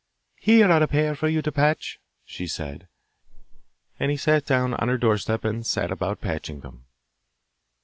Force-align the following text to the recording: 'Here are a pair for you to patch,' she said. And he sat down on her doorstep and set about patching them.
'Here 0.39 0.67
are 0.71 0.81
a 0.81 0.87
pair 0.87 1.13
for 1.13 1.27
you 1.27 1.43
to 1.43 1.51
patch,' 1.51 1.99
she 2.25 2.47
said. 2.47 2.87
And 3.99 4.09
he 4.09 4.17
sat 4.17 4.47
down 4.47 4.73
on 4.73 4.87
her 4.87 4.97
doorstep 4.97 5.45
and 5.45 5.63
set 5.63 5.91
about 5.91 6.21
patching 6.21 6.61
them. 6.61 6.85